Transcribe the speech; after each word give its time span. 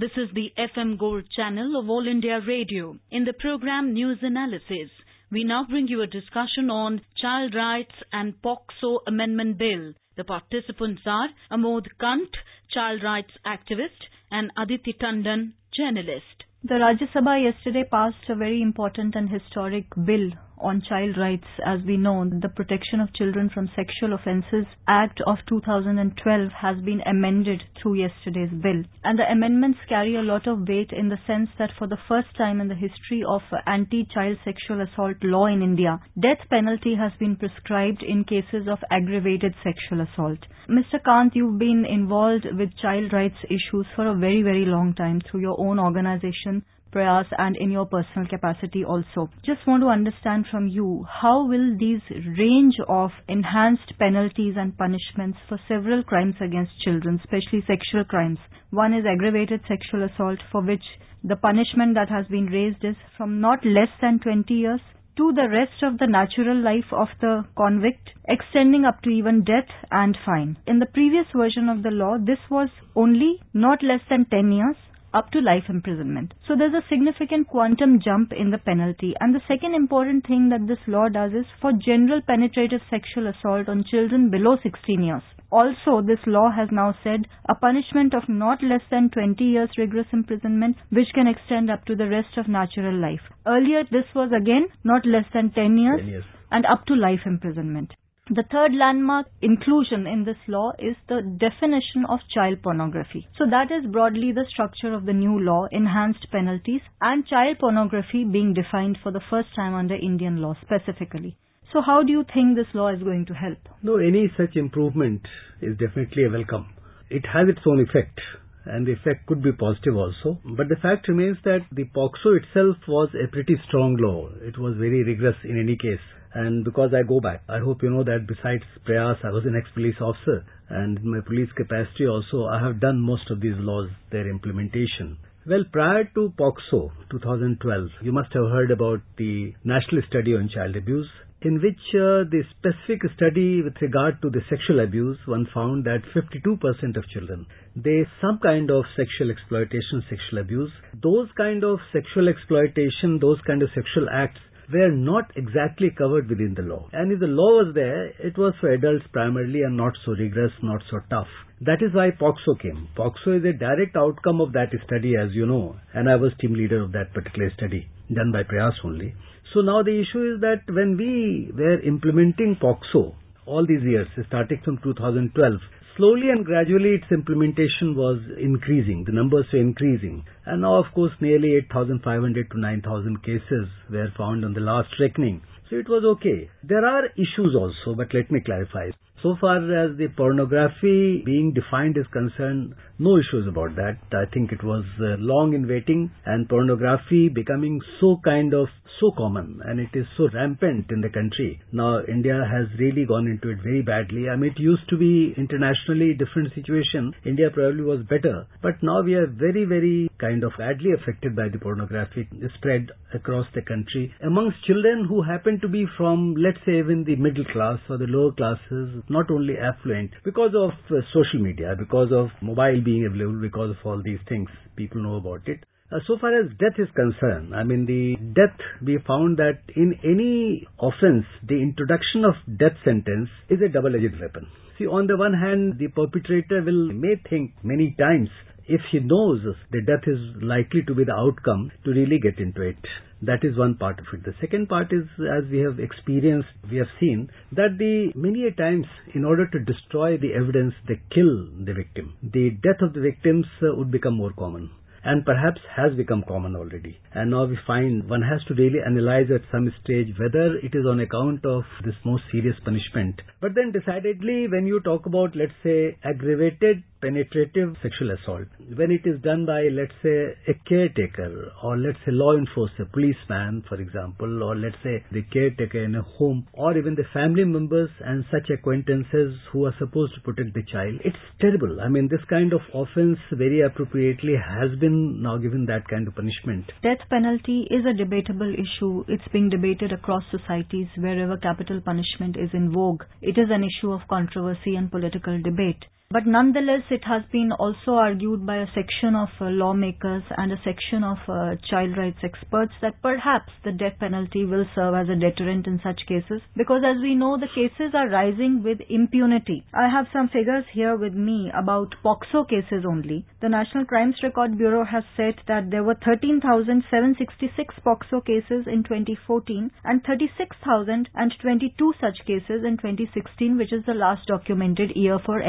This 0.00 0.12
is 0.16 0.28
the 0.32 0.52
FM 0.56 0.96
Gold 0.96 1.24
channel 1.34 1.76
of 1.76 1.90
All 1.90 2.06
India 2.06 2.38
Radio. 2.46 2.96
In 3.10 3.24
the 3.24 3.32
program 3.32 3.94
News 3.94 4.18
Analysis, 4.22 4.90
we 5.28 5.42
now 5.42 5.66
bring 5.68 5.88
you 5.88 6.02
a 6.02 6.06
discussion 6.06 6.70
on 6.70 7.00
Child 7.20 7.56
Rights 7.56 7.96
and 8.12 8.40
POCSO 8.40 9.00
Amendment 9.08 9.58
Bill. 9.58 9.94
The 10.16 10.22
participants 10.22 11.02
are 11.04 11.30
Amod 11.50 11.88
Kanth, 12.00 12.30
child 12.72 13.02
rights 13.02 13.32
activist, 13.44 14.06
and 14.30 14.52
Aditi 14.56 14.92
Tandon, 14.92 15.54
journalist. 15.76 16.44
The 16.62 16.74
Rajya 16.74 17.10
Sabha 17.12 17.42
yesterday 17.42 17.82
passed 17.90 18.28
a 18.28 18.36
very 18.36 18.62
important 18.62 19.16
and 19.16 19.28
historic 19.28 19.86
bill 20.06 20.30
on 20.60 20.82
child 20.88 21.16
rights. 21.18 21.46
As 21.64 21.80
we 21.86 21.96
know, 21.96 22.24
the 22.28 22.48
Protection 22.48 23.00
of 23.00 23.12
Children 23.14 23.50
from 23.52 23.70
Sexual 23.76 24.14
Offences 24.14 24.66
Act 24.86 25.20
of 25.26 25.38
2012 25.48 26.50
has 26.52 26.76
been 26.84 27.00
amended 27.06 27.62
through 27.80 27.94
yesterday's 27.94 28.50
bill. 28.62 28.82
And 29.04 29.18
the 29.18 29.30
amendments 29.30 29.78
carry 29.88 30.16
a 30.16 30.22
lot 30.22 30.46
of 30.46 30.66
weight 30.68 30.90
in 30.92 31.08
the 31.08 31.18
sense 31.26 31.48
that 31.58 31.70
for 31.78 31.86
the 31.86 31.98
first 32.08 32.28
time 32.36 32.60
in 32.60 32.68
the 32.68 32.74
history 32.74 33.22
of 33.26 33.42
anti-child 33.66 34.38
sexual 34.44 34.80
assault 34.80 35.16
law 35.22 35.46
in 35.46 35.62
India, 35.62 36.00
death 36.20 36.44
penalty 36.50 36.94
has 36.94 37.12
been 37.18 37.36
prescribed 37.36 38.02
in 38.02 38.24
cases 38.24 38.68
of 38.68 38.78
aggravated 38.90 39.54
sexual 39.62 40.00
assault. 40.00 40.38
Mr. 40.68 41.00
Kanth, 41.04 41.34
you've 41.34 41.58
been 41.58 41.84
involved 41.88 42.46
with 42.58 42.76
child 42.80 43.12
rights 43.12 43.38
issues 43.44 43.86
for 43.96 44.06
a 44.06 44.14
very, 44.16 44.42
very 44.42 44.64
long 44.66 44.94
time 44.94 45.20
through 45.30 45.40
your 45.40 45.58
own 45.58 45.78
organization 45.78 46.64
And 46.94 47.56
in 47.56 47.70
your 47.70 47.86
personal 47.86 48.26
capacity 48.28 48.84
also. 48.84 49.28
Just 49.44 49.66
want 49.66 49.82
to 49.82 49.88
understand 49.88 50.46
from 50.50 50.68
you, 50.68 51.06
how 51.08 51.46
will 51.46 51.76
these 51.78 52.00
range 52.38 52.76
of 52.88 53.10
enhanced 53.28 53.92
penalties 53.98 54.54
and 54.56 54.76
punishments 54.76 55.38
for 55.48 55.60
several 55.68 56.02
crimes 56.02 56.36
against 56.40 56.72
children, 56.82 57.20
especially 57.22 57.62
sexual 57.66 58.04
crimes? 58.04 58.38
One 58.70 58.94
is 58.94 59.04
aggravated 59.04 59.60
sexual 59.68 60.04
assault 60.04 60.38
for 60.50 60.62
which 60.62 60.84
the 61.22 61.36
punishment 61.36 61.94
that 61.94 62.08
has 62.08 62.26
been 62.28 62.46
raised 62.46 62.84
is 62.84 62.96
from 63.16 63.40
not 63.40 63.64
less 63.66 63.90
than 64.00 64.18
20 64.20 64.54
years 64.54 64.80
to 65.16 65.32
the 65.32 65.48
rest 65.48 65.82
of 65.82 65.98
the 65.98 66.06
natural 66.06 66.56
life 66.56 66.92
of 66.92 67.08
the 67.20 67.44
convict, 67.56 68.10
extending 68.28 68.84
up 68.84 69.02
to 69.02 69.10
even 69.10 69.42
death 69.42 69.68
and 69.90 70.16
fine. 70.24 70.56
In 70.66 70.78
the 70.78 70.86
previous 70.86 71.26
version 71.34 71.68
of 71.68 71.82
the 71.82 71.90
law, 71.90 72.18
this 72.18 72.38
was 72.50 72.68
only 72.94 73.40
not 73.52 73.82
less 73.82 74.00
than 74.08 74.26
10 74.30 74.52
years 74.52 74.76
up 75.14 75.30
to 75.30 75.40
life 75.40 75.64
imprisonment. 75.68 76.34
So 76.46 76.54
there's 76.56 76.74
a 76.74 76.86
significant 76.88 77.48
quantum 77.48 78.00
jump 78.00 78.32
in 78.32 78.50
the 78.50 78.58
penalty. 78.58 79.14
And 79.20 79.34
the 79.34 79.40
second 79.48 79.74
important 79.74 80.26
thing 80.26 80.48
that 80.50 80.66
this 80.66 80.78
law 80.86 81.08
does 81.08 81.32
is 81.32 81.46
for 81.60 81.72
general 81.72 82.20
penetrative 82.26 82.80
sexual 82.90 83.26
assault 83.28 83.68
on 83.68 83.84
children 83.90 84.30
below 84.30 84.56
16 84.62 85.02
years. 85.02 85.22
Also, 85.50 86.02
this 86.02 86.20
law 86.26 86.50
has 86.50 86.68
now 86.70 86.94
said 87.02 87.26
a 87.48 87.54
punishment 87.54 88.14
of 88.14 88.28
not 88.28 88.62
less 88.62 88.82
than 88.90 89.08
20 89.08 89.42
years 89.42 89.70
rigorous 89.78 90.06
imprisonment, 90.12 90.76
which 90.90 91.08
can 91.14 91.26
extend 91.26 91.70
up 91.70 91.84
to 91.86 91.96
the 91.96 92.08
rest 92.08 92.36
of 92.36 92.48
natural 92.48 92.94
life. 92.94 93.22
Earlier, 93.46 93.84
this 93.84 94.04
was 94.14 94.30
again 94.30 94.68
not 94.84 95.06
less 95.06 95.24
than 95.32 95.50
10 95.50 95.78
years, 95.78 96.00
10 96.00 96.08
years. 96.08 96.24
and 96.50 96.66
up 96.66 96.84
to 96.86 96.94
life 96.94 97.20
imprisonment. 97.24 97.92
The 98.30 98.44
third 98.52 98.74
landmark 98.74 99.26
inclusion 99.40 100.06
in 100.06 100.24
this 100.24 100.36
law 100.48 100.72
is 100.78 100.96
the 101.08 101.22
definition 101.22 102.04
of 102.10 102.20
child 102.34 102.60
pornography. 102.62 103.26
So 103.38 103.46
that 103.48 103.72
is 103.72 103.90
broadly 103.90 104.32
the 104.32 104.44
structure 104.50 104.92
of 104.92 105.06
the 105.06 105.14
new 105.14 105.40
law, 105.40 105.66
enhanced 105.72 106.30
penalties 106.30 106.82
and 107.00 107.26
child 107.26 107.58
pornography 107.58 108.24
being 108.24 108.52
defined 108.52 108.98
for 109.02 109.12
the 109.12 109.22
first 109.30 109.48
time 109.56 109.74
under 109.74 109.94
Indian 109.94 110.42
law 110.42 110.54
specifically. 110.60 111.38
So 111.72 111.80
how 111.80 112.02
do 112.02 112.12
you 112.12 112.22
think 112.34 112.54
this 112.54 112.74
law 112.74 112.88
is 112.88 113.02
going 113.02 113.24
to 113.26 113.32
help? 113.32 113.58
No, 113.82 113.96
any 113.96 114.30
such 114.36 114.56
improvement 114.56 115.22
is 115.62 115.78
definitely 115.78 116.24
a 116.24 116.30
welcome. 116.30 116.74
It 117.08 117.24
has 117.32 117.48
its 117.48 117.64
own 117.66 117.80
effect 117.80 118.20
and 118.66 118.86
the 118.86 118.92
effect 118.92 119.24
could 119.26 119.42
be 119.42 119.52
positive 119.52 119.96
also. 119.96 120.38
But 120.44 120.68
the 120.68 120.76
fact 120.76 121.08
remains 121.08 121.38
that 121.44 121.64
the 121.72 121.86
POCSO 121.96 122.44
itself 122.44 122.76
was 122.86 123.08
a 123.16 123.26
pretty 123.28 123.56
strong 123.66 123.96
law. 123.96 124.28
It 124.42 124.58
was 124.58 124.76
very 124.76 125.02
rigorous 125.02 125.36
in 125.44 125.58
any 125.58 125.78
case. 125.78 126.04
And 126.34 126.64
because 126.64 126.90
I 126.94 127.06
go 127.06 127.20
back, 127.20 127.42
I 127.48 127.58
hope 127.58 127.82
you 127.82 127.90
know 127.90 128.04
that 128.04 128.26
besides 128.26 128.62
Prayas, 128.86 129.18
I 129.24 129.30
was 129.30 129.44
an 129.46 129.56
ex-police 129.56 129.96
officer. 130.00 130.44
And 130.68 130.98
in 130.98 131.10
my 131.10 131.20
police 131.20 131.48
capacity 131.56 132.06
also, 132.06 132.44
I 132.44 132.60
have 132.60 132.80
done 132.80 133.00
most 133.00 133.30
of 133.30 133.40
these 133.40 133.56
laws, 133.56 133.88
their 134.12 134.28
implementation. 134.28 135.18
Well, 135.46 135.64
prior 135.72 136.04
to 136.04 136.32
POCSO 136.38 136.90
2012, 137.10 137.88
you 138.02 138.12
must 138.12 138.32
have 138.34 138.50
heard 138.50 138.70
about 138.70 139.00
the 139.16 139.54
National 139.64 140.02
Study 140.08 140.34
on 140.34 140.50
Child 140.52 140.76
Abuse, 140.76 141.08
in 141.40 141.54
which 141.62 141.80
uh, 141.94 142.26
the 142.28 142.42
specific 142.58 143.00
study 143.14 143.62
with 143.62 143.80
regard 143.80 144.20
to 144.22 144.28
the 144.28 144.40
sexual 144.50 144.80
abuse, 144.80 145.16
one 145.24 145.46
found 145.54 145.84
that 145.84 146.02
52% 146.14 146.96
of 146.96 147.08
children, 147.08 147.46
they 147.76 148.04
some 148.20 148.40
kind 148.42 148.70
of 148.70 148.84
sexual 148.96 149.30
exploitation, 149.30 150.02
sexual 150.10 150.40
abuse. 150.40 150.72
Those 151.00 151.28
kind 151.36 151.62
of 151.62 151.78
sexual 151.92 152.28
exploitation, 152.28 153.20
those 153.20 153.38
kind 153.46 153.62
of 153.62 153.70
sexual 153.72 154.10
acts 154.12 154.40
were 154.72 154.90
not 154.90 155.30
exactly 155.36 155.90
covered 155.90 156.28
within 156.28 156.54
the 156.54 156.62
law. 156.62 156.88
And 156.92 157.12
if 157.12 157.20
the 157.20 157.26
law 157.26 157.64
was 157.64 157.74
there, 157.74 158.08
it 158.18 158.36
was 158.36 158.54
for 158.60 158.70
adults 158.70 159.06
primarily 159.12 159.62
and 159.62 159.76
not 159.76 159.94
so 160.04 160.12
rigorous, 160.12 160.52
not 160.62 160.82
so 160.90 161.00
tough. 161.10 161.28
That 161.60 161.82
is 161.82 161.94
why 161.94 162.10
POCSO 162.10 162.60
came. 162.60 162.88
POCSO 162.96 163.38
is 163.38 163.44
a 163.44 163.52
direct 163.58 163.96
outcome 163.96 164.40
of 164.40 164.52
that 164.52 164.70
study, 164.86 165.14
as 165.16 165.32
you 165.32 165.46
know, 165.46 165.76
and 165.94 166.08
I 166.08 166.16
was 166.16 166.32
team 166.40 166.54
leader 166.54 166.82
of 166.82 166.92
that 166.92 167.12
particular 167.14 167.50
study, 167.56 167.88
done 168.14 168.30
by 168.32 168.42
Prayas 168.42 168.74
only. 168.84 169.14
So 169.54 169.60
now 169.60 169.82
the 169.82 169.98
issue 170.00 170.34
is 170.34 170.40
that 170.42 170.62
when 170.68 170.96
we 170.96 171.50
were 171.56 171.80
implementing 171.80 172.56
POCSO, 172.62 173.14
all 173.46 173.66
these 173.66 173.82
years, 173.82 174.06
starting 174.28 174.60
from 174.64 174.78
2012, 174.84 175.54
slowly 175.98 176.30
and 176.30 176.46
gradually 176.46 176.90
its 176.90 177.10
implementation 177.10 177.94
was 177.96 178.20
increasing. 178.40 179.04
The 179.04 179.12
numbers 179.12 179.46
were 179.52 179.58
increasing. 179.58 180.24
And 180.46 180.62
now, 180.62 180.76
of 180.76 180.86
course, 180.94 181.12
nearly 181.20 181.56
8,500 181.56 182.50
to 182.52 182.58
9,000 182.58 183.22
cases 183.22 183.66
were 183.90 184.12
found 184.16 184.44
on 184.44 184.54
the 184.54 184.60
last 184.60 184.88
reckoning. 185.00 185.42
So 185.68 185.76
it 185.76 185.88
was 185.88 186.04
okay. 186.16 186.48
There 186.62 186.86
are 186.86 187.06
issues 187.16 187.54
also, 187.58 187.96
but 187.96 188.14
let 188.14 188.30
me 188.30 188.40
clarify. 188.40 188.90
So 189.22 189.36
far 189.40 189.56
as 189.56 189.96
the 189.96 190.06
pornography 190.16 191.22
being 191.26 191.52
defined 191.52 191.96
is 191.98 192.06
concerned, 192.12 192.74
no 193.00 193.18
issues 193.18 193.48
about 193.48 193.74
that. 193.74 193.98
I 194.12 194.30
think 194.32 194.52
it 194.52 194.62
was 194.62 194.84
uh, 195.00 195.16
long 195.18 195.54
in 195.54 195.66
waiting 195.66 196.10
and 196.24 196.48
pornography 196.48 197.28
becoming 197.28 197.80
so 198.00 198.20
kind 198.24 198.54
of 198.54 198.68
so 199.00 199.10
common 199.16 199.60
and 199.64 199.80
it 199.80 199.90
is 199.94 200.06
so 200.16 200.28
rampant 200.32 200.86
in 200.90 201.00
the 201.00 201.08
country. 201.08 201.60
Now 201.72 202.02
India 202.06 202.46
has 202.50 202.66
really 202.78 203.06
gone 203.06 203.26
into 203.26 203.50
it 203.50 203.58
very 203.62 203.82
badly. 203.82 204.28
I 204.28 204.36
mean 204.36 204.52
it 204.52 204.60
used 204.60 204.88
to 204.90 204.96
be 204.96 205.34
internationally 205.36 206.14
different 206.14 206.54
situation. 206.54 207.12
India 207.24 207.50
probably 207.52 207.82
was 207.82 208.06
better. 208.08 208.46
But 208.62 208.82
now 208.82 209.02
we 209.02 209.14
are 209.14 209.26
very, 209.26 209.64
very 209.64 210.10
kind 210.20 210.42
of 210.44 210.52
badly 210.58 210.92
affected 210.92 211.34
by 211.34 211.48
the 211.48 211.58
pornography 211.58 212.28
spread 212.56 212.90
across 213.14 213.46
the 213.54 213.62
country 213.62 214.12
amongst 214.22 214.64
children 214.66 215.06
who 215.08 215.22
happen 215.22 215.58
to 215.60 215.68
be 215.68 215.86
from 215.96 216.34
let's 216.36 216.58
say 216.66 216.78
even 216.78 217.04
the 217.04 217.16
middle 217.16 217.44
class 217.52 217.78
or 217.88 217.96
the 217.96 218.06
lower 218.06 218.32
classes 218.32 219.02
not 219.10 219.30
only 219.30 219.54
affluent 219.58 220.10
because 220.24 220.52
of 220.54 220.70
uh, 220.90 221.00
social 221.12 221.40
media, 221.40 221.74
because 221.78 222.08
of 222.12 222.28
mobile 222.42 222.80
being 222.84 223.06
available, 223.06 223.40
because 223.40 223.70
of 223.70 223.76
all 223.84 224.02
these 224.04 224.20
things. 224.28 224.48
People 224.76 225.02
know 225.02 225.16
about 225.16 225.46
it. 225.46 225.64
Uh, 225.90 225.98
so 226.06 226.18
far 226.20 226.38
as 226.38 226.50
death 226.58 226.76
is 226.78 226.88
concerned, 226.94 227.54
I 227.54 227.64
mean 227.64 227.86
the 227.86 228.16
death, 228.34 228.58
we 228.84 228.98
found 229.06 229.38
that 229.38 229.60
in 229.74 229.98
any 230.04 230.66
offense, 230.78 231.24
the 231.48 231.62
introduction 231.62 232.26
of 232.26 232.34
death 232.58 232.76
sentence 232.84 233.30
is 233.48 233.58
a 233.64 233.72
double-edged 233.72 234.20
weapon. 234.20 234.48
See, 234.78 234.86
on 234.86 235.06
the 235.06 235.16
one 235.16 235.32
hand, 235.32 235.78
the 235.78 235.88
perpetrator 235.88 236.62
will 236.62 236.92
may 236.92 237.16
think 237.28 237.52
many 237.64 237.96
times 237.98 238.28
if 238.68 238.82
he 238.92 239.00
knows 239.00 239.40
the 239.72 239.80
death 239.80 240.04
is 240.06 240.20
likely 240.42 240.82
to 240.86 240.94
be 240.94 241.04
the 241.04 241.14
outcome 241.14 241.72
to 241.84 241.90
really 241.90 242.18
get 242.20 242.38
into 242.38 242.60
it. 242.60 242.76
That 243.22 243.42
is 243.42 243.56
one 243.56 243.74
part 243.76 243.98
of 243.98 244.06
it. 244.12 244.24
The 244.24 244.34
second 244.40 244.68
part 244.68 244.92
is, 244.92 245.04
as 245.18 245.50
we 245.50 245.58
have 245.58 245.80
experienced, 245.80 246.48
we 246.70 246.76
have 246.76 246.86
seen 247.00 247.30
that 247.52 247.76
the 247.78 248.12
many 248.14 248.46
a 248.46 248.52
times, 248.52 248.86
in 249.14 249.24
order 249.24 249.46
to 249.46 249.58
destroy 249.58 250.16
the 250.16 250.34
evidence, 250.34 250.74
they 250.86 251.00
kill 251.12 251.48
the 251.64 251.74
victim. 251.74 252.14
The 252.22 252.50
death 252.50 252.80
of 252.80 252.94
the 252.94 253.00
victims 253.00 253.46
uh, 253.62 253.74
would 253.74 253.90
become 253.90 254.14
more 254.14 254.32
common 254.32 254.70
and 255.04 255.24
perhaps 255.24 255.60
has 255.74 255.94
become 255.96 256.24
common 256.26 256.56
already. 256.56 256.98
And 257.14 257.30
now 257.30 257.44
we 257.44 257.58
find 257.66 258.08
one 258.08 258.22
has 258.22 258.42
to 258.48 258.54
really 258.54 258.80
analyze 258.84 259.30
at 259.34 259.42
some 259.50 259.72
stage 259.82 260.08
whether 260.18 260.56
it 260.58 260.74
is 260.74 260.86
on 260.86 261.00
account 261.00 261.44
of 261.44 261.62
this 261.84 261.94
most 262.04 262.24
serious 262.32 262.56
punishment. 262.64 263.22
But 263.40 263.54
then 263.54 263.72
decidedly 263.72 264.48
when 264.48 264.66
you 264.66 264.80
talk 264.80 265.06
about 265.06 265.36
let's 265.36 265.58
say 265.62 265.96
aggravated 266.04 266.82
penetrative 267.00 267.76
sexual 267.82 268.10
assault, 268.10 268.48
when 268.76 268.90
it 268.90 269.02
is 269.04 269.20
done 269.22 269.46
by, 269.46 269.68
let's 269.72 269.94
say, 270.02 270.34
a 270.48 270.54
caretaker 270.68 271.52
or 271.62 271.76
let's 271.76 271.98
say 272.04 272.12
law 272.12 272.36
enforcer, 272.36 272.84
policeman, 272.92 273.64
for 273.68 273.80
example, 273.80 274.42
or 274.42 274.56
let's 274.56 274.76
say 274.82 275.04
the 275.12 275.22
caretaker 275.32 275.84
in 275.84 275.94
a 275.94 276.02
home, 276.02 276.46
or 276.52 276.76
even 276.76 276.94
the 276.94 277.06
family 277.12 277.44
members 277.44 277.90
and 278.04 278.24
such 278.30 278.50
acquaintances 278.50 279.34
who 279.52 279.66
are 279.66 279.74
supposed 279.78 280.14
to 280.14 280.20
protect 280.20 280.54
the 280.54 280.62
child, 280.72 281.00
it's 281.04 281.16
terrible. 281.40 281.80
I 281.80 281.88
mean, 281.88 282.08
this 282.08 282.24
kind 282.28 282.52
of 282.52 282.60
offense 282.74 283.18
very 283.32 283.60
appropriately 283.62 284.34
has 284.36 284.78
been 284.78 285.22
now 285.22 285.38
given 285.38 285.66
that 285.66 285.88
kind 285.88 286.08
of 286.08 286.14
punishment. 286.14 286.66
Death 286.82 287.06
penalty 287.10 287.66
is 287.70 287.84
a 287.86 287.96
debatable 287.96 288.52
issue. 288.52 289.04
It's 289.08 289.26
being 289.32 289.50
debated 289.50 289.92
across 289.92 290.22
societies 290.30 290.88
wherever 290.96 291.36
capital 291.36 291.80
punishment 291.80 292.36
is 292.36 292.50
in 292.52 292.72
vogue. 292.72 293.04
It 293.22 293.38
is 293.38 293.48
an 293.50 293.64
issue 293.64 293.92
of 293.92 294.08
controversy 294.08 294.74
and 294.76 294.90
political 294.90 295.40
debate. 295.42 295.84
But 296.10 296.26
nonetheless, 296.26 296.84
it 296.88 297.04
has 297.04 297.20
been 297.30 297.52
also 297.52 297.92
argued 297.92 298.46
by 298.46 298.56
a 298.56 298.72
section 298.74 299.14
of 299.14 299.28
uh, 299.38 299.50
lawmakers 299.50 300.22
and 300.38 300.50
a 300.50 300.60
section 300.64 301.04
of 301.04 301.18
uh, 301.28 301.56
child 301.68 301.98
rights 301.98 302.24
experts 302.24 302.72
that 302.80 303.02
perhaps 303.02 303.52
the 303.62 303.72
death 303.72 303.98
penalty 304.00 304.46
will 304.46 304.64
serve 304.74 304.94
as 304.94 305.10
a 305.10 305.20
deterrent 305.20 305.66
in 305.66 305.78
such 305.84 306.00
cases 306.08 306.40
because 306.56 306.80
as 306.82 306.96
we 307.02 307.14
know, 307.14 307.36
the 307.36 307.52
cases 307.54 307.92
are 307.92 308.08
rising 308.08 308.62
with 308.62 308.78
impunity. 308.88 309.66
I 309.74 309.90
have 309.90 310.06
some 310.10 310.30
figures 310.30 310.64
here 310.72 310.96
with 310.96 311.12
me 311.12 311.50
about 311.52 311.94
POCSO 312.02 312.48
cases 312.48 312.86
only. 312.88 313.26
The 313.42 313.50
National 313.50 313.84
Crimes 313.84 314.16
Record 314.22 314.56
Bureau 314.56 314.86
has 314.86 315.04
said 315.14 315.34
that 315.46 315.68
there 315.70 315.84
were 315.84 315.98
13,766 316.02 317.74
POCSO 317.84 318.24
cases 318.24 318.64
in 318.66 318.82
2014 318.82 319.70
and 319.84 320.02
36,022 320.04 321.92
such 322.00 322.24
cases 322.24 322.64
in 322.64 322.78
2016, 322.80 323.58
which 323.58 323.74
is 323.74 323.84
the 323.84 323.92
last 323.92 324.26
documented 324.26 324.96
year 324.96 325.18
for 325.18 325.42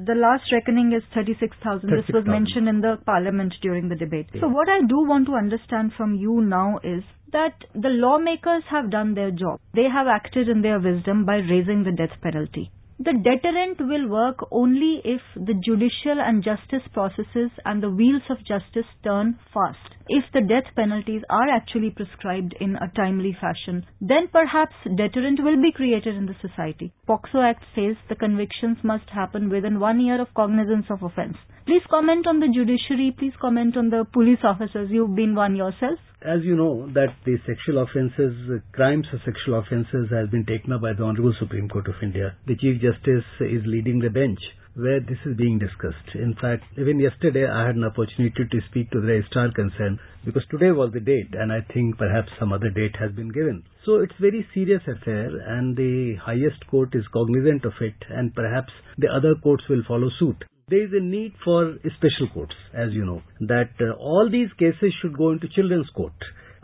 The 0.00 0.14
last 0.14 0.52
reckoning 0.52 0.92
is 0.92 1.02
36,000. 1.14 1.90
This 1.90 2.08
was 2.12 2.24
mentioned 2.26 2.68
in 2.68 2.80
the 2.80 2.98
parliament 3.04 3.54
during 3.62 3.88
the 3.88 3.96
debate. 3.96 4.28
So 4.40 4.48
what 4.48 4.68
I 4.68 4.80
do 4.80 4.98
want 5.06 5.26
to 5.26 5.34
understand 5.34 5.92
from 5.96 6.14
you 6.14 6.40
now 6.40 6.78
is 6.82 7.02
that 7.32 7.54
the 7.74 7.88
lawmakers 7.88 8.64
have 8.70 8.90
done 8.90 9.14
their 9.14 9.30
job. 9.30 9.60
They 9.74 9.88
have 9.92 10.06
acted 10.06 10.48
in 10.48 10.62
their 10.62 10.80
wisdom 10.80 11.24
by 11.24 11.36
raising 11.36 11.84
the 11.84 11.92
death 11.92 12.16
penalty. 12.22 12.70
The 13.02 13.14
deterrent 13.14 13.80
will 13.80 14.08
work 14.08 14.46
only 14.50 15.00
if 15.06 15.22
the 15.34 15.54
judicial 15.54 16.20
and 16.20 16.44
justice 16.44 16.86
processes 16.92 17.50
and 17.64 17.82
the 17.82 17.88
wheels 17.88 18.20
of 18.28 18.44
justice 18.44 18.84
turn 19.02 19.38
fast. 19.54 19.94
If 20.08 20.24
the 20.34 20.42
death 20.42 20.68
penalties 20.76 21.22
are 21.30 21.48
actually 21.48 21.92
prescribed 21.92 22.54
in 22.60 22.76
a 22.76 22.92
timely 22.94 23.32
fashion, 23.40 23.86
then 24.02 24.28
perhaps 24.30 24.74
deterrent 24.84 25.42
will 25.42 25.56
be 25.62 25.72
created 25.72 26.14
in 26.14 26.26
the 26.26 26.36
society. 26.42 26.92
POCSO 27.08 27.42
Act 27.42 27.64
says 27.74 27.96
the 28.10 28.16
convictions 28.16 28.76
must 28.82 29.08
happen 29.08 29.48
within 29.48 29.80
one 29.80 29.98
year 29.98 30.20
of 30.20 30.34
cognizance 30.34 30.84
of 30.90 31.02
offence. 31.02 31.38
Please 31.64 31.82
comment 31.88 32.26
on 32.26 32.40
the 32.40 32.52
judiciary, 32.52 33.14
please 33.18 33.32
comment 33.40 33.78
on 33.78 33.88
the 33.88 34.04
police 34.12 34.44
officers. 34.44 34.90
You've 34.90 35.16
been 35.16 35.34
one 35.34 35.56
yourself. 35.56 35.98
As 36.22 36.44
you 36.44 36.54
know, 36.54 36.86
that 36.92 37.16
the 37.24 37.38
sexual 37.46 37.78
offences, 37.78 38.60
crimes 38.72 39.06
of 39.10 39.20
sexual 39.24 39.58
offences 39.58 40.10
has 40.10 40.28
been 40.28 40.44
taken 40.44 40.70
up 40.70 40.82
by 40.82 40.92
the 40.92 41.02
Honorable 41.02 41.32
Supreme 41.38 41.66
Court 41.66 41.88
of 41.88 41.94
India. 42.02 42.36
The 42.46 42.56
Chief 42.56 42.78
Justice 42.78 43.24
is 43.40 43.64
leading 43.64 44.00
the 44.00 44.10
bench 44.10 44.38
where 44.74 45.00
this 45.00 45.16
is 45.24 45.34
being 45.38 45.58
discussed. 45.58 46.14
In 46.14 46.34
fact, 46.34 46.64
even 46.76 47.00
yesterday 47.00 47.48
I 47.48 47.66
had 47.66 47.76
an 47.76 47.84
opportunity 47.84 48.44
to 48.44 48.60
speak 48.68 48.90
to 48.90 49.00
the 49.00 49.06
registrar 49.06 49.50
concerned 49.52 49.98
because 50.22 50.44
today 50.50 50.72
was 50.72 50.92
the 50.92 51.00
date 51.00 51.32
and 51.32 51.50
I 51.50 51.62
think 51.72 51.96
perhaps 51.96 52.28
some 52.38 52.52
other 52.52 52.68
date 52.68 52.96
has 53.00 53.12
been 53.12 53.30
given. 53.32 53.64
So 53.86 53.96
it's 53.96 54.12
very 54.20 54.46
serious 54.52 54.82
affair 54.86 55.32
and 55.56 55.74
the 55.74 56.16
highest 56.22 56.66
court 56.70 56.94
is 56.94 57.08
cognizant 57.14 57.64
of 57.64 57.72
it 57.80 57.96
and 58.10 58.34
perhaps 58.34 58.72
the 58.98 59.08
other 59.08 59.36
courts 59.42 59.64
will 59.70 59.82
follow 59.88 60.10
suit 60.18 60.44
there 60.70 60.84
is 60.84 60.92
a 60.92 61.02
need 61.02 61.32
for 61.44 61.76
special 61.98 62.28
courts, 62.32 62.54
as 62.72 62.92
you 62.92 63.04
know, 63.04 63.22
that 63.40 63.70
uh, 63.80 63.92
all 63.98 64.28
these 64.30 64.52
cases 64.56 64.94
should 65.02 65.18
go 65.18 65.32
into 65.32 65.48
children's 65.48 65.90
court. 65.90 66.14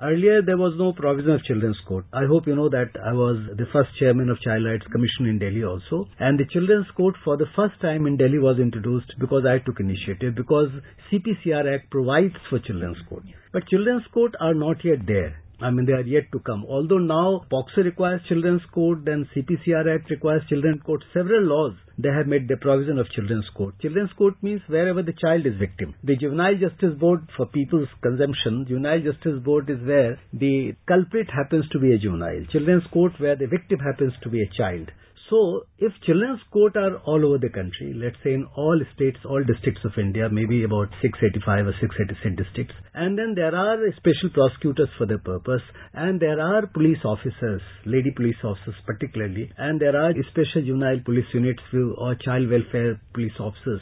Earlier, 0.00 0.43
there 0.43 0.58
was 0.58 0.75
no 0.79 0.93
provision 0.93 1.32
of 1.32 1.43
children's 1.44 1.81
court. 1.88 2.05
I 2.12 2.26
hope 2.29 2.47
you 2.47 2.55
know 2.55 2.69
that 2.69 2.93
I 3.03 3.14
was 3.14 3.41
the 3.56 3.64
first 3.73 3.91
chairman 3.99 4.29
of 4.29 4.38
Child 4.43 4.67
Rights 4.67 4.87
Commission 4.93 5.26
in 5.26 5.38
Delhi 5.38 5.64
also. 5.64 6.06
And 6.20 6.38
the 6.38 6.44
children's 6.53 6.87
court 6.94 7.17
for 7.25 7.38
the 7.38 7.49
first 7.56 7.81
time 7.81 8.06
in 8.06 8.19
Delhi 8.19 8.38
was 8.38 8.61
introduced 8.61 9.11
because 9.19 9.44
I 9.49 9.58
took 9.64 9.81
initiative, 9.81 10.35
because 10.37 10.69
CPCR 11.11 11.75
Act 11.75 11.91
provides 11.91 12.37
for 12.50 12.61
children's 12.61 12.99
court. 13.08 13.25
But 13.53 13.67
children's 13.69 14.05
court 14.12 14.35
are 14.38 14.55
not 14.55 14.85
yet 14.85 15.06
there. 15.06 15.41
I 15.61 15.70
mean, 15.70 15.87
they 15.87 15.94
are 15.94 16.06
yet 16.06 16.31
to 16.32 16.41
come. 16.41 16.67
Although 16.69 16.99
now 16.99 17.47
POCSO 17.50 17.82
requires 17.82 18.20
children's 18.29 18.62
court, 18.75 19.06
then 19.06 19.26
CPCR 19.35 19.97
Act 19.97 20.11
requires 20.11 20.43
children's 20.50 20.82
court, 20.82 21.03
several 21.14 21.43
laws, 21.43 21.73
they 21.98 22.10
have 22.10 22.26
made 22.26 22.48
the 22.48 22.56
provision 22.56 22.98
of 22.98 23.08
children's 23.10 23.48
court. 23.54 23.75
Children's 23.81 24.12
court 24.19 24.34
means 24.43 24.60
wherever 24.66 25.02
the 25.02 25.14
child 25.20 25.46
is 25.46 25.56
victim. 25.58 25.94
The 26.04 26.16
Juvenile 26.16 26.56
Justice 26.56 26.98
Board 26.98 27.20
for 27.37 27.46
people's 27.46 27.88
consumption, 28.02 28.66
Juvenile 28.69 29.00
Justice 29.00 29.43
Board 29.43 29.70
is 29.70 29.81
where 29.87 30.19
the 30.32 30.75
culprit 30.87 31.28
happens 31.31 31.64
to 31.72 31.78
be 31.78 31.93
a 31.93 31.98
juvenile. 31.98 32.44
Children's 32.52 32.87
court 32.93 33.12
where 33.19 33.37
the 33.37 33.46
victim 33.46 33.78
happens 33.78 34.12
to 34.22 34.28
be 34.28 34.43
a 34.43 34.50
child. 34.56 34.90
So, 35.28 35.67
if 35.78 35.93
children's 36.06 36.40
court 36.52 36.76
are 36.76 36.99
all 36.99 37.25
over 37.26 37.38
the 37.38 37.49
country, 37.49 37.93
let's 37.93 38.17
say 38.23 38.32
in 38.34 38.46
all 38.55 38.81
states, 38.94 39.19
all 39.25 39.43
districts 39.43 39.84
of 39.84 39.99
India, 39.99 40.28
maybe 40.31 40.62
about 40.62 40.88
685 41.02 41.67
or 41.67 41.75
686 41.81 42.37
districts, 42.37 42.75
and 42.94 43.19
then 43.19 43.34
there 43.34 43.55
are 43.55 43.76
special 43.96 44.31
prosecutors 44.31 44.88
for 44.96 45.06
the 45.06 45.19
purpose, 45.19 45.62
and 45.94 46.20
there 46.20 46.40
are 46.40 46.67
police 46.69 47.02
officers, 47.05 47.61
lady 47.84 48.12
police 48.14 48.38
officers 48.44 48.76
particularly, 48.87 49.50
and 49.58 49.81
there 49.81 49.96
are 49.96 50.14
special 50.31 50.62
juvenile 50.62 51.00
police 51.05 51.26
units 51.34 51.62
or 51.75 52.14
child 52.14 52.49
welfare 52.49 53.00
police 53.12 53.34
officers 53.40 53.81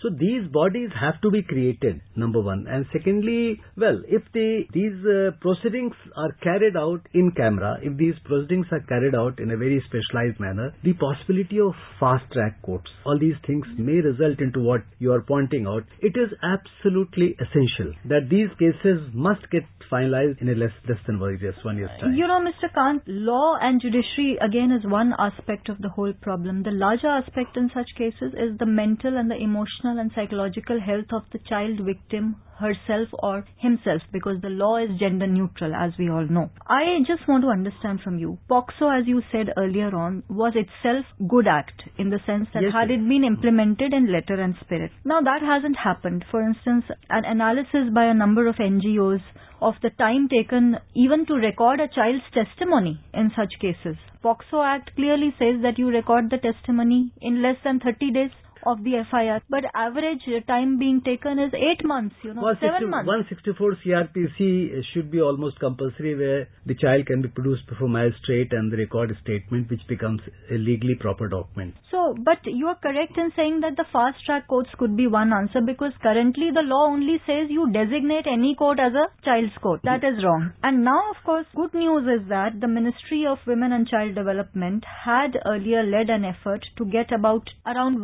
so 0.00 0.08
these 0.10 0.48
bodies 0.50 0.90
have 0.98 1.20
to 1.22 1.30
be 1.30 1.42
created, 1.42 2.00
number 2.16 2.40
one. 2.40 2.66
And 2.68 2.86
secondly, 2.92 3.60
well, 3.76 4.00
if 4.08 4.22
the, 4.32 4.64
these 4.72 4.98
uh, 5.04 5.36
proceedings 5.40 5.92
are 6.16 6.32
carried 6.42 6.76
out 6.76 7.00
in 7.14 7.32
camera, 7.36 7.78
if 7.82 7.96
these 7.96 8.14
proceedings 8.24 8.66
are 8.72 8.80
carried 8.88 9.14
out 9.14 9.38
in 9.38 9.50
a 9.50 9.56
very 9.56 9.82
specialized 9.86 10.40
manner, 10.40 10.72
the 10.82 10.94
possibility 10.94 11.60
of 11.60 11.74
fast 12.00 12.24
track 12.32 12.62
courts, 12.62 12.90
all 13.04 13.18
these 13.18 13.38
things 13.46 13.66
may 13.78 14.00
result 14.00 14.40
into 14.40 14.60
what 14.60 14.82
you 14.98 15.12
are 15.12 15.22
pointing 15.22 15.66
out. 15.66 15.84
It 16.00 16.16
is 16.16 16.30
absolutely 16.42 17.36
essential 17.38 17.92
that 18.06 18.28
these 18.30 18.50
cases 18.58 19.02
must 19.12 19.50
get 19.50 19.62
finalized 19.90 20.40
in 20.40 20.48
a 20.48 20.54
less, 20.54 20.72
less 20.88 20.98
than 21.06 21.20
one 21.20 21.38
year's, 21.40 21.54
one 21.62 21.76
year's 21.76 21.90
time. 22.00 22.14
You 22.14 22.26
know, 22.26 22.40
Mr. 22.40 22.72
Kanth, 22.74 23.02
law 23.06 23.58
and 23.60 23.80
judiciary 23.80 24.38
again 24.40 24.72
is 24.72 24.88
one 24.88 25.12
aspect 25.18 25.68
of 25.68 25.78
the 25.78 25.90
whole 25.90 26.14
problem. 26.22 26.62
The 26.62 26.70
larger 26.70 27.08
aspect 27.08 27.56
in 27.56 27.70
such 27.74 27.90
cases 27.98 28.32
is 28.32 28.56
the 28.58 28.66
mental 28.66 29.16
and 29.16 29.30
the 29.30 29.36
emotional 29.36 29.81
and 29.84 30.10
psychological 30.14 30.80
health 30.80 31.12
of 31.12 31.22
the 31.32 31.38
child 31.48 31.80
victim 31.84 32.36
herself 32.58 33.08
or 33.14 33.44
himself 33.56 34.02
because 34.12 34.40
the 34.40 34.48
law 34.48 34.76
is 34.76 34.90
gender 34.98 35.26
neutral 35.26 35.74
as 35.74 35.92
we 35.98 36.08
all 36.08 36.26
know. 36.28 36.50
I 36.68 37.00
just 37.06 37.26
want 37.26 37.42
to 37.42 37.48
understand 37.50 38.00
from 38.02 38.18
you. 38.18 38.38
POCSO 38.48 39.00
as 39.00 39.06
you 39.06 39.22
said 39.32 39.52
earlier 39.56 39.94
on 39.94 40.22
was 40.28 40.54
itself 40.54 41.04
good 41.28 41.48
act 41.48 41.82
in 41.98 42.10
the 42.10 42.20
sense 42.26 42.48
that 42.54 42.62
Yes, 42.62 42.72
had 42.72 42.90
it 42.90 43.06
been 43.08 43.24
implemented 43.24 43.92
in 43.92 44.12
letter 44.12 44.40
and 44.40 44.54
spirit. 44.64 44.92
Now 45.04 45.20
that 45.20 45.42
hasn't 45.42 45.76
happened. 45.76 46.24
For 46.30 46.40
instance, 46.40 46.84
an 47.10 47.24
analysis 47.24 47.90
by 47.92 48.04
a 48.04 48.14
number 48.14 48.46
of 48.46 48.56
NGOs 48.56 49.22
of 49.60 49.74
the 49.82 49.90
time 49.90 50.28
taken 50.28 50.76
even 50.94 51.26
to 51.26 51.34
record 51.34 51.80
a 51.80 51.88
child's 51.88 52.24
testimony 52.34 53.00
in 53.14 53.30
such 53.36 53.52
cases. 53.60 53.96
POCSO 54.22 54.64
Act 54.64 54.94
clearly 54.94 55.34
says 55.38 55.62
that 55.62 55.78
you 55.78 55.88
record 55.88 56.30
the 56.30 56.38
testimony 56.38 57.12
in 57.20 57.42
less 57.42 57.56
than 57.64 57.80
30 57.80 58.10
days 58.12 58.30
of 58.66 58.82
the 58.84 59.04
FIR, 59.10 59.40
but 59.48 59.64
average 59.74 60.22
time 60.46 60.78
being 60.78 61.00
taken 61.04 61.38
is 61.38 61.52
8 61.54 61.84
months, 61.84 62.14
you 62.22 62.34
know, 62.34 62.54
7 62.60 62.88
months. 62.88 63.06
164 63.06 63.76
CRPC 63.84 64.82
should 64.92 65.10
be 65.10 65.20
almost 65.20 65.58
compulsory 65.60 66.14
where 66.16 66.48
the 66.66 66.74
child 66.74 67.06
can 67.06 67.22
be 67.22 67.28
produced 67.28 67.66
before 67.68 67.88
magistrate 67.88 68.52
and 68.52 68.72
the 68.72 68.76
record 68.76 69.16
statement 69.22 69.70
which 69.70 69.86
becomes 69.88 70.20
a 70.50 70.54
legally 70.54 70.94
proper 70.94 71.28
document. 71.28 71.74
So, 71.90 72.14
but 72.24 72.38
you 72.44 72.66
are 72.68 72.76
correct 72.76 73.16
in 73.16 73.32
saying 73.36 73.60
that 73.60 73.76
the 73.76 73.84
fast 73.92 74.24
track 74.26 74.48
courts 74.48 74.70
could 74.78 74.96
be 74.96 75.06
one 75.06 75.32
answer 75.32 75.60
because 75.60 75.92
currently 76.02 76.50
the 76.52 76.62
law 76.62 76.86
only 76.86 77.20
says 77.26 77.50
you 77.50 77.70
designate 77.72 78.26
any 78.26 78.54
court 78.54 78.78
as 78.78 78.92
a 78.94 79.08
child's 79.24 79.56
court. 79.60 79.80
That 79.84 80.04
is 80.04 80.22
wrong. 80.24 80.52
And 80.62 80.84
now, 80.84 81.10
of 81.10 81.24
course, 81.24 81.46
good 81.54 81.74
news 81.74 82.04
is 82.20 82.28
that 82.28 82.60
the 82.60 82.68
Ministry 82.68 83.26
of 83.26 83.38
Women 83.46 83.72
and 83.72 83.88
Child 83.88 84.14
Development 84.14 84.84
had 85.04 85.38
earlier 85.46 85.82
led 85.82 86.10
an 86.10 86.24
effort 86.24 86.64
to 86.78 86.84
get 86.84 87.12
about 87.12 87.48
around 87.66 88.02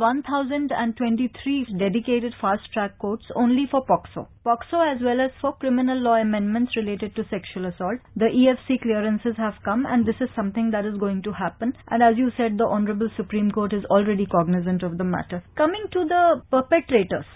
1023 0.50 1.66
dedicated 1.78 2.34
fast 2.40 2.62
track 2.72 2.98
courts 2.98 3.24
only 3.34 3.66
for 3.70 3.84
POCSO. 3.84 4.26
POCSO 4.44 4.96
as 4.96 5.02
well 5.02 5.20
as 5.20 5.30
for 5.40 5.54
criminal 5.56 5.98
law 5.98 6.14
amendments 6.14 6.76
related 6.76 7.14
to 7.16 7.24
sexual 7.30 7.66
assault. 7.66 8.00
The 8.16 8.26
EFC 8.26 8.80
clearances 8.82 9.36
have 9.36 9.54
come 9.64 9.84
and 9.86 10.06
this 10.06 10.16
is 10.20 10.28
something 10.34 10.70
that 10.70 10.84
is 10.84 10.98
going 10.98 11.22
to 11.22 11.32
happen. 11.32 11.72
And 11.88 12.02
as 12.02 12.16
you 12.16 12.30
said, 12.36 12.58
the 12.58 12.64
Honorable 12.64 13.10
Supreme 13.16 13.50
Court 13.50 13.72
is 13.72 13.84
already 13.86 14.26
cognizant 14.26 14.82
of 14.82 14.98
the 14.98 15.04
matter. 15.04 15.42
Coming 15.56 15.84
to 15.92 16.04
the 16.04 16.42
perpetrators, 16.50 17.26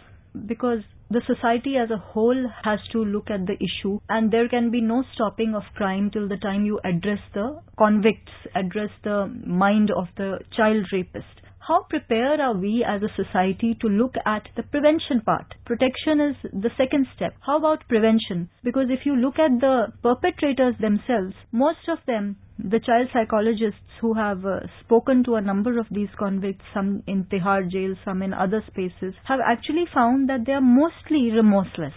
because 0.46 0.80
the 1.10 1.20
society 1.26 1.76
as 1.76 1.90
a 1.90 1.98
whole 1.98 2.48
has 2.64 2.78
to 2.92 3.04
look 3.04 3.30
at 3.30 3.46
the 3.46 3.56
issue 3.60 4.00
and 4.08 4.32
there 4.32 4.48
can 4.48 4.70
be 4.70 4.80
no 4.80 5.04
stopping 5.14 5.54
of 5.54 5.62
crime 5.74 6.10
till 6.10 6.26
the 6.26 6.38
time 6.38 6.64
you 6.64 6.80
address 6.84 7.18
the 7.34 7.60
convicts, 7.78 8.32
address 8.54 8.88
the 9.04 9.26
mind 9.46 9.90
of 9.90 10.06
the 10.16 10.38
child 10.56 10.86
rapist. 10.92 11.41
How 11.72 11.84
prepared 11.88 12.38
are 12.38 12.52
we 12.52 12.84
as 12.86 13.00
a 13.02 13.08
society 13.16 13.74
to 13.80 13.88
look 13.88 14.14
at 14.26 14.46
the 14.56 14.62
prevention 14.62 15.22
part? 15.22 15.54
Protection 15.64 16.20
is 16.20 16.36
the 16.52 16.68
second 16.76 17.06
step. 17.16 17.34
How 17.40 17.56
about 17.56 17.88
prevention? 17.88 18.50
Because 18.62 18.88
if 18.90 19.06
you 19.06 19.16
look 19.16 19.38
at 19.38 19.58
the 19.58 19.86
perpetrators 20.02 20.74
themselves, 20.78 21.34
most 21.50 21.88
of 21.88 21.96
them, 22.06 22.36
the 22.58 22.78
child 22.78 23.08
psychologists 23.14 23.88
who 24.02 24.12
have 24.12 24.44
uh, 24.44 24.60
spoken 24.84 25.24
to 25.24 25.36
a 25.36 25.40
number 25.40 25.78
of 25.78 25.86
these 25.90 26.10
convicts, 26.18 26.66
some 26.74 27.02
in 27.06 27.24
Tihar 27.24 27.70
jail, 27.70 27.94
some 28.04 28.20
in 28.20 28.34
other 28.34 28.62
spaces, 28.66 29.14
have 29.24 29.40
actually 29.40 29.86
found 29.94 30.28
that 30.28 30.44
they 30.44 30.52
are 30.52 30.60
mostly 30.60 31.30
remorseless. 31.32 31.94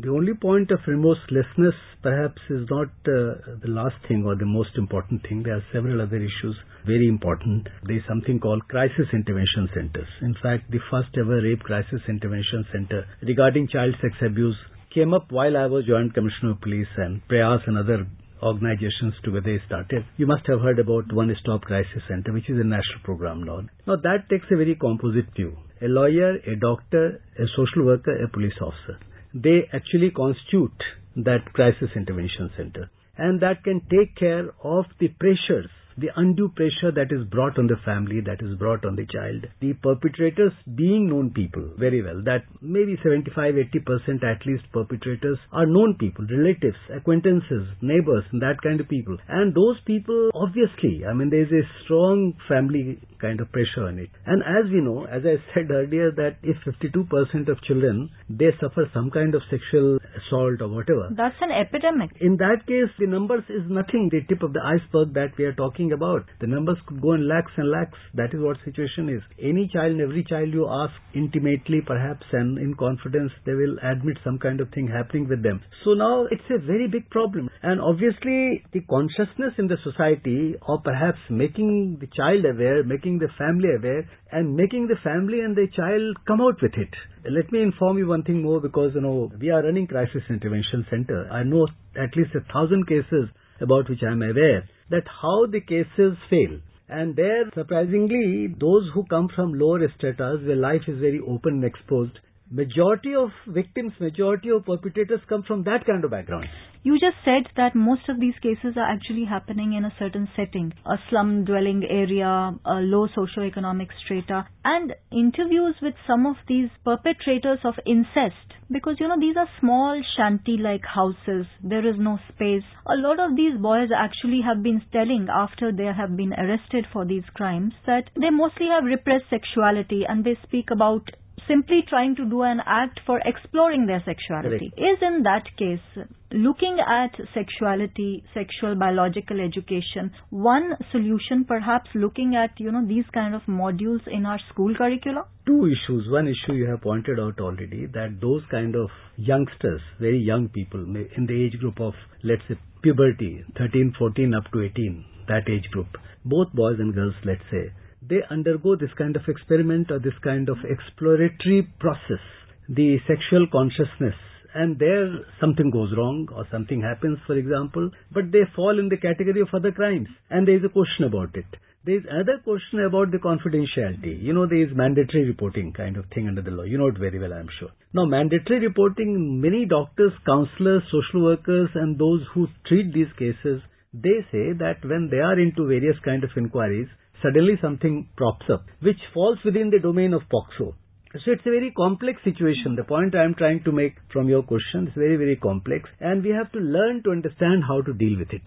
The 0.00 0.10
only 0.10 0.32
point 0.32 0.70
of 0.70 0.78
remorselessness 0.86 1.74
perhaps 2.02 2.40
is 2.50 2.70
not 2.70 2.86
uh, 3.02 3.58
the 3.58 3.66
last 3.66 3.96
thing 4.06 4.24
or 4.24 4.36
the 4.36 4.46
most 4.46 4.76
important 4.76 5.26
thing. 5.26 5.42
There 5.42 5.56
are 5.56 5.64
several 5.72 6.00
other 6.00 6.18
issues 6.18 6.54
very 6.86 7.08
important. 7.08 7.66
There 7.82 7.96
is 7.96 8.04
something 8.06 8.38
called 8.38 8.68
crisis 8.68 9.08
intervention 9.12 9.68
centers. 9.74 10.06
In 10.22 10.36
fact, 10.40 10.70
the 10.70 10.78
first 10.88 11.08
ever 11.18 11.42
rape 11.42 11.64
crisis 11.66 12.00
intervention 12.06 12.64
center 12.70 13.06
regarding 13.22 13.66
child 13.66 13.96
sex 14.00 14.14
abuse 14.24 14.54
came 14.94 15.12
up 15.12 15.32
while 15.32 15.56
I 15.56 15.66
was 15.66 15.86
Joint 15.86 16.14
Commissioner 16.14 16.52
of 16.52 16.60
Police 16.60 16.94
and 16.96 17.20
Prayas 17.26 17.66
and 17.66 17.76
other 17.76 18.06
organizations 18.40 19.14
together 19.24 19.60
started. 19.66 20.06
You 20.16 20.28
must 20.28 20.46
have 20.46 20.60
heard 20.60 20.78
about 20.78 21.12
One 21.12 21.34
Stop 21.42 21.62
Crisis 21.62 22.06
Center, 22.06 22.32
which 22.32 22.48
is 22.48 22.60
a 22.60 22.62
national 22.62 23.02
program 23.02 23.42
now. 23.42 23.62
Now 23.84 23.96
that 23.96 24.30
takes 24.30 24.46
a 24.52 24.56
very 24.56 24.76
composite 24.76 25.34
view. 25.34 25.56
A 25.82 25.86
lawyer, 25.86 26.38
a 26.46 26.54
doctor, 26.54 27.20
a 27.36 27.46
social 27.56 27.84
worker, 27.84 28.14
a 28.22 28.28
police 28.28 28.62
officer. 28.62 29.00
They 29.42 29.68
actually 29.72 30.10
constitute 30.10 30.82
that 31.16 31.52
crisis 31.52 31.90
intervention 31.94 32.50
center. 32.56 32.90
And 33.16 33.40
that 33.40 33.62
can 33.64 33.80
take 33.90 34.16
care 34.16 34.50
of 34.62 34.86
the 34.98 35.08
pressures 35.08 35.70
the 35.98 36.10
undue 36.14 36.48
pressure 36.54 36.92
that 36.94 37.10
is 37.10 37.26
brought 37.26 37.58
on 37.58 37.66
the 37.66 37.76
family, 37.84 38.20
that 38.22 38.38
is 38.40 38.56
brought 38.56 38.84
on 38.84 38.94
the 38.94 39.06
child. 39.06 39.46
The 39.60 39.74
perpetrators 39.82 40.52
being 40.76 41.08
known 41.08 41.30
people 41.34 41.74
very 41.76 42.02
well, 42.02 42.22
that 42.24 42.46
maybe 42.62 42.96
75-80% 43.02 44.22
at 44.22 44.46
least 44.46 44.62
perpetrators 44.72 45.38
are 45.52 45.66
known 45.66 45.96
people, 45.98 46.24
relatives, 46.30 46.78
acquaintances, 46.94 47.66
neighbors, 47.82 48.24
and 48.30 48.40
that 48.42 48.62
kind 48.62 48.80
of 48.80 48.88
people. 48.88 49.18
And 49.28 49.54
those 49.54 49.76
people, 49.86 50.30
obviously, 50.34 51.04
I 51.04 51.12
mean, 51.14 51.30
there 51.30 51.42
is 51.42 51.52
a 51.52 51.66
strong 51.84 52.34
family 52.48 53.00
kind 53.20 53.40
of 53.40 53.52
pressure 53.52 53.86
on 53.86 53.98
it. 53.98 54.10
And 54.26 54.42
as 54.42 54.70
we 54.72 54.80
know, 54.80 55.04
as 55.04 55.22
I 55.24 55.36
said 55.54 55.70
earlier, 55.70 56.10
that 56.12 56.36
if 56.42 56.56
52% 56.64 57.48
of 57.48 57.62
children, 57.62 58.10
they 58.28 58.50
suffer 58.60 58.90
some 58.94 59.10
kind 59.10 59.34
of 59.34 59.42
sexual 59.50 59.98
assault 60.16 60.60
or 60.60 60.68
whatever. 60.68 61.10
That's 61.14 61.36
an 61.40 61.50
epidemic. 61.50 62.10
In 62.20 62.36
that 62.38 62.66
case, 62.66 62.90
the 62.98 63.06
numbers 63.06 63.44
is 63.48 63.68
nothing, 63.68 64.08
the 64.10 64.22
tip 64.28 64.42
of 64.42 64.52
the 64.52 64.64
iceberg 64.64 65.14
that 65.14 65.36
we 65.38 65.44
are 65.44 65.54
talking 65.54 65.92
about. 65.92 66.24
The 66.40 66.46
numbers 66.46 66.78
could 66.86 67.00
go 67.00 67.12
in 67.12 67.28
lakhs 67.28 67.52
and 67.56 67.70
lakhs. 67.70 67.98
That 68.14 68.32
is 68.32 68.40
what 68.40 68.56
situation 68.64 69.08
is. 69.08 69.22
Any 69.38 69.68
child 69.68 69.98
every 70.00 70.24
child 70.24 70.52
you 70.52 70.68
ask 70.68 70.92
intimately 71.14 71.80
perhaps 71.80 72.24
and 72.32 72.58
in 72.58 72.74
confidence, 72.74 73.32
they 73.46 73.52
will 73.54 73.76
admit 73.82 74.18
some 74.24 74.38
kind 74.38 74.60
of 74.60 74.68
thing 74.70 74.88
happening 74.88 75.28
with 75.28 75.42
them. 75.42 75.62
So 75.84 75.94
now 75.94 76.26
it's 76.30 76.48
a 76.50 76.58
very 76.58 76.88
big 76.88 77.08
problem. 77.10 77.48
And 77.62 77.80
obviously 77.80 78.64
the 78.72 78.80
consciousness 78.88 79.54
in 79.58 79.68
the 79.68 79.78
society 79.82 80.54
or 80.66 80.80
perhaps 80.80 81.18
making 81.30 81.98
the 82.00 82.06
child 82.06 82.44
aware, 82.44 82.84
making 82.84 83.07
the 83.16 83.32
family 83.38 83.70
aware 83.74 84.06
and 84.30 84.54
making 84.54 84.88
the 84.88 85.00
family 85.02 85.40
and 85.40 85.56
the 85.56 85.66
child 85.74 86.18
come 86.26 86.42
out 86.42 86.60
with 86.60 86.74
it. 86.76 86.92
Let 87.24 87.50
me 87.50 87.62
inform 87.62 87.96
you 87.96 88.06
one 88.06 88.24
thing 88.24 88.42
more 88.42 88.60
because, 88.60 88.92
you 88.94 89.00
know, 89.00 89.32
we 89.40 89.48
are 89.48 89.62
running 89.62 89.86
crisis 89.86 90.22
intervention 90.28 90.84
center. 90.90 91.26
I 91.32 91.44
know 91.44 91.66
at 91.96 92.14
least 92.14 92.34
a 92.34 92.52
thousand 92.52 92.86
cases 92.86 93.30
about 93.62 93.88
which 93.88 94.02
I 94.02 94.12
am 94.12 94.20
aware 94.20 94.68
that 94.90 95.08
how 95.22 95.46
the 95.46 95.60
cases 95.60 96.18
fail. 96.28 96.60
And 96.90 97.16
there, 97.16 97.50
surprisingly, 97.54 98.54
those 98.60 98.90
who 98.92 99.04
come 99.08 99.28
from 99.34 99.58
lower 99.58 99.80
stratas 99.96 100.40
where 100.44 100.56
life 100.56 100.82
is 100.86 101.00
very 101.00 101.20
open 101.20 101.54
and 101.54 101.64
exposed, 101.64 102.18
majority 102.50 103.14
of 103.14 103.30
victims, 103.46 103.92
majority 104.00 104.50
of 104.50 104.64
perpetrators 104.64 105.20
come 105.28 105.42
from 105.42 105.64
that 105.64 105.84
kind 105.86 106.04
of 106.04 106.10
background. 106.10 106.46
You 106.84 106.94
just 106.94 107.16
said 107.24 107.50
that 107.56 107.74
most 107.74 108.08
of 108.08 108.20
these 108.20 108.38
cases 108.40 108.76
are 108.76 108.88
actually 108.88 109.24
happening 109.24 109.72
in 109.74 109.84
a 109.84 109.92
certain 109.98 110.28
setting, 110.36 110.72
a 110.86 110.96
slum 111.10 111.44
dwelling 111.44 111.82
area, 111.84 112.54
a 112.64 112.74
low 112.74 113.08
socio-economic 113.14 113.88
strata, 114.04 114.46
and 114.64 114.94
interviews 115.12 115.74
with 115.82 115.94
some 116.06 116.24
of 116.24 116.36
these 116.46 116.70
perpetrators 116.84 117.58
of 117.64 117.74
incest, 117.84 118.54
because 118.70 118.96
you 119.00 119.08
know, 119.08 119.18
these 119.20 119.36
are 119.36 119.48
small 119.60 120.00
shanty-like 120.16 120.84
houses, 120.84 121.46
there 121.62 121.86
is 121.86 121.96
no 121.98 122.18
space. 122.32 122.64
A 122.86 122.96
lot 122.96 123.18
of 123.18 123.36
these 123.36 123.58
boys 123.60 123.90
actually 123.94 124.40
have 124.46 124.62
been 124.62 124.80
telling 124.92 125.26
after 125.28 125.72
they 125.72 125.86
have 125.86 126.16
been 126.16 126.32
arrested 126.32 126.86
for 126.92 127.04
these 127.04 127.24
crimes 127.34 127.74
that 127.86 128.08
they 128.14 128.30
mostly 128.30 128.68
have 128.68 128.84
repressed 128.84 129.28
sexuality 129.28 130.04
and 130.08 130.24
they 130.24 130.38
speak 130.46 130.70
about 130.70 131.10
simply 131.46 131.82
trying 131.88 132.16
to 132.16 132.24
do 132.24 132.42
an 132.42 132.60
act 132.64 133.00
for 133.06 133.20
exploring 133.24 133.86
their 133.86 134.02
sexuality. 134.04 134.72
Correct. 134.74 134.78
Is 134.78 134.98
in 135.02 135.22
that 135.22 135.44
case, 135.56 136.06
looking 136.32 136.78
at 136.80 137.10
sexuality, 137.34 138.24
sexual 138.34 138.74
biological 138.74 139.40
education, 139.40 140.10
one 140.30 140.74
solution 140.92 141.44
perhaps 141.44 141.88
looking 141.94 142.34
at, 142.34 142.58
you 142.58 142.72
know, 142.72 142.86
these 142.86 143.04
kind 143.12 143.34
of 143.34 143.42
modules 143.42 144.00
in 144.06 144.26
our 144.26 144.40
school 144.52 144.74
curricula? 144.74 145.26
Two 145.46 145.66
issues. 145.66 146.06
One 146.10 146.28
issue 146.28 146.54
you 146.54 146.68
have 146.68 146.82
pointed 146.82 147.18
out 147.18 147.40
already 147.40 147.86
that 147.86 148.18
those 148.20 148.42
kind 148.50 148.74
of 148.74 148.90
youngsters, 149.16 149.80
very 150.00 150.18
young 150.18 150.48
people 150.48 150.80
in 150.80 151.26
the 151.26 151.44
age 151.44 151.58
group 151.60 151.80
of, 151.80 151.94
let's 152.22 152.42
say, 152.48 152.58
puberty, 152.82 153.44
13, 153.56 153.94
14 153.98 154.34
up 154.34 154.44
to 154.52 154.62
18, 154.62 155.04
that 155.28 155.48
age 155.48 155.70
group, 155.72 155.88
both 156.24 156.52
boys 156.52 156.76
and 156.78 156.94
girls, 156.94 157.14
let's 157.24 157.42
say, 157.50 157.72
they 158.02 158.20
undergo 158.30 158.76
this 158.76 158.92
kind 158.96 159.16
of 159.16 159.22
experiment 159.28 159.90
or 159.90 159.98
this 159.98 160.18
kind 160.22 160.48
of 160.48 160.58
exploratory 160.68 161.68
process, 161.80 162.22
the 162.68 162.98
sexual 163.06 163.46
consciousness, 163.50 164.14
and 164.54 164.78
there 164.78 165.24
something 165.40 165.70
goes 165.70 165.92
wrong 165.96 166.28
or 166.34 166.46
something 166.50 166.80
happens, 166.80 167.18
for 167.26 167.36
example, 167.36 167.90
but 168.12 168.32
they 168.32 168.44
fall 168.54 168.78
in 168.78 168.88
the 168.88 168.96
category 168.96 169.40
of 169.40 169.48
other 169.52 169.72
crimes, 169.72 170.08
and 170.30 170.46
there 170.46 170.56
is 170.56 170.64
a 170.64 170.68
question 170.68 171.04
about 171.04 171.34
it. 171.34 171.46
There 171.84 171.96
is 171.96 172.04
another 172.10 172.38
question 172.44 172.80
about 172.84 173.12
the 173.12 173.18
confidentiality. 173.18 174.20
You 174.22 174.34
know, 174.34 174.46
there 174.46 174.62
is 174.62 174.74
mandatory 174.74 175.24
reporting 175.24 175.72
kind 175.72 175.96
of 175.96 176.04
thing 176.12 176.28
under 176.28 176.42
the 176.42 176.50
law. 176.50 176.64
You 176.64 176.76
know 176.76 176.88
it 176.88 176.98
very 176.98 177.18
well, 177.18 177.32
I'm 177.32 177.48
sure. 177.58 177.70
Now, 177.94 178.04
mandatory 178.04 178.60
reporting, 178.60 179.40
many 179.40 179.64
doctors, 179.64 180.12
counselors, 180.26 180.82
social 180.90 181.24
workers, 181.24 181.70
and 181.74 181.98
those 181.98 182.26
who 182.34 182.48
treat 182.66 182.92
these 182.92 183.12
cases, 183.18 183.62
they 183.94 184.20
say 184.30 184.52
that 184.58 184.84
when 184.84 185.08
they 185.10 185.18
are 185.18 185.38
into 185.38 185.66
various 185.66 185.96
kind 186.04 186.24
of 186.24 186.30
inquiries, 186.36 186.88
suddenly 187.22 187.54
something 187.60 188.08
props 188.16 188.46
up, 188.52 188.64
which 188.80 189.00
falls 189.12 189.38
within 189.44 189.70
the 189.70 189.78
domain 189.78 190.12
of 190.14 190.22
POCSO. 190.32 190.74
So 191.12 191.32
it's 191.32 191.46
a 191.46 191.50
very 191.50 191.72
complex 191.74 192.22
situation. 192.22 192.76
The 192.76 192.84
point 192.84 193.14
I 193.14 193.24
am 193.24 193.34
trying 193.34 193.64
to 193.64 193.72
make 193.72 193.94
from 194.12 194.28
your 194.28 194.42
question 194.42 194.88
is 194.88 194.94
very, 194.94 195.16
very 195.16 195.36
complex 195.36 195.88
and 196.00 196.22
we 196.22 196.30
have 196.30 196.52
to 196.52 196.58
learn 196.58 197.02
to 197.04 197.10
understand 197.12 197.64
how 197.66 197.80
to 197.80 197.94
deal 197.94 198.18
with 198.18 198.32
it. 198.32 198.42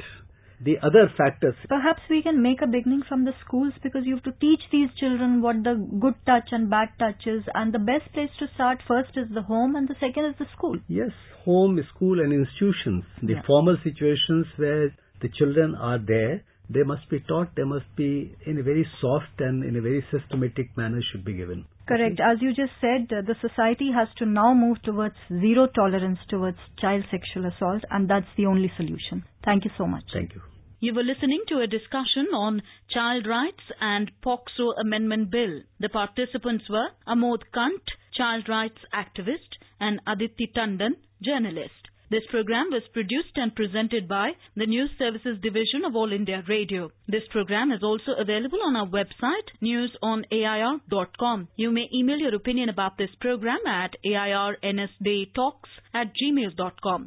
The 0.63 0.77
other 0.77 1.09
factors. 1.17 1.55
Perhaps 1.67 2.01
we 2.07 2.21
can 2.21 2.43
make 2.43 2.61
a 2.61 2.67
beginning 2.67 3.01
from 3.09 3.25
the 3.25 3.33
schools 3.43 3.73
because 3.81 4.03
you 4.05 4.13
have 4.13 4.23
to 4.25 4.37
teach 4.39 4.61
these 4.71 4.89
children 4.99 5.41
what 5.41 5.63
the 5.63 5.73
good 5.99 6.13
touch 6.27 6.49
and 6.51 6.69
bad 6.69 6.89
touch 6.99 7.25
is 7.25 7.41
and 7.55 7.73
the 7.73 7.79
best 7.79 8.13
place 8.13 8.29
to 8.37 8.45
start 8.53 8.77
first 8.87 9.09
is 9.17 9.25
the 9.33 9.41
home 9.41 9.75
and 9.75 9.87
the 9.87 9.97
second 9.99 10.25
is 10.25 10.35
the 10.37 10.45
school. 10.55 10.77
Yes, 10.87 11.09
home, 11.43 11.79
school 11.95 12.19
and 12.19 12.31
institutions. 12.31 13.03
The 13.23 13.41
yeah. 13.41 13.47
formal 13.47 13.77
situations 13.83 14.45
where 14.57 14.93
the 15.19 15.29
children 15.35 15.73
are 15.73 15.97
there 15.97 16.43
they 16.73 16.83
must 16.83 17.09
be 17.09 17.19
taught, 17.19 17.49
they 17.55 17.63
must 17.63 17.85
be 17.95 18.35
in 18.45 18.57
a 18.59 18.63
very 18.63 18.87
soft 18.99 19.39
and 19.39 19.63
in 19.63 19.75
a 19.75 19.81
very 19.81 20.03
systematic 20.11 20.75
manner 20.77 21.01
should 21.11 21.25
be 21.25 21.33
given. 21.33 21.65
Correct. 21.87 22.19
As 22.19 22.37
you 22.41 22.49
just 22.49 22.71
said, 22.79 23.11
uh, 23.11 23.21
the 23.21 23.35
society 23.41 23.91
has 23.93 24.07
to 24.17 24.25
now 24.25 24.53
move 24.53 24.81
towards 24.83 25.15
zero 25.27 25.67
tolerance 25.67 26.19
towards 26.29 26.57
child 26.79 27.03
sexual 27.11 27.45
assault 27.51 27.83
and 27.89 28.09
that's 28.09 28.31
the 28.37 28.45
only 28.45 28.71
solution. 28.77 29.23
Thank 29.43 29.65
you 29.65 29.71
so 29.77 29.85
much. 29.85 30.03
Thank 30.13 30.33
you. 30.33 30.41
You 30.79 30.95
were 30.95 31.03
listening 31.03 31.43
to 31.49 31.59
a 31.59 31.67
discussion 31.67 32.27
on 32.33 32.61
child 32.89 33.27
rights 33.27 33.61
and 33.79 34.11
POCSO 34.25 34.79
Amendment 34.81 35.29
Bill. 35.29 35.61
The 35.79 35.89
participants 35.89 36.65
were 36.69 36.87
Amod 37.07 37.43
Kanth, 37.53 37.85
child 38.17 38.49
rights 38.49 38.79
activist, 38.93 39.59
and 39.79 40.01
Aditi 40.07 40.51
Tandon, 40.55 40.95
journalist. 41.21 41.90
This 42.11 42.23
program 42.29 42.67
was 42.71 42.83
produced 42.91 43.37
and 43.37 43.55
presented 43.55 44.09
by 44.09 44.31
the 44.57 44.65
News 44.65 44.89
Services 44.99 45.37
Division 45.41 45.85
of 45.85 45.95
All 45.95 46.11
India 46.11 46.43
Radio. 46.45 46.91
This 47.07 47.23
program 47.31 47.71
is 47.71 47.83
also 47.83 48.11
available 48.19 48.59
on 48.65 48.75
our 48.75 48.85
website, 48.85 49.47
newsonair.com. 49.63 51.47
You 51.55 51.71
may 51.71 51.87
email 51.95 52.17
your 52.17 52.35
opinion 52.35 52.67
about 52.67 52.97
this 52.97 53.11
program 53.21 53.59
at 53.65 53.95
airnsdaytalks 54.05 55.71
at 55.93 56.11
gmail.com. 56.21 56.99